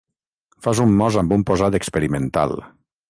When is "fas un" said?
0.67-0.95